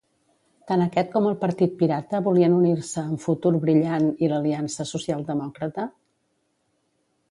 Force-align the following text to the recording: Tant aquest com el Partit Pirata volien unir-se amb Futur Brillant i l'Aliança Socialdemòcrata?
Tant 0.69 0.83
aquest 0.85 1.11
com 1.17 1.27
el 1.31 1.35
Partit 1.43 1.75
Pirata 1.83 2.23
volien 2.29 2.57
unir-se 2.61 3.05
amb 3.05 3.23
Futur 3.27 3.55
Brillant 3.67 4.11
i 4.27 4.33
l'Aliança 4.35 4.91
Socialdemòcrata? 4.97 5.91